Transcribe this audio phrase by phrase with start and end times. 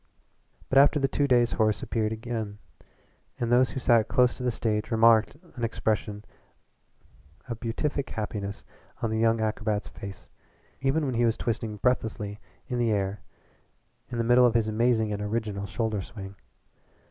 [0.67, 2.57] But after the two days Horace appeared again,
[3.39, 6.25] and those who sat close to the stage remarked an expression
[7.47, 8.65] of beatific happiness
[9.03, 10.27] on that young acrobat's face
[10.79, 13.21] even when he was twisting breathlessly in the air
[14.09, 16.33] an the middle of his amazing and original shoulder swing.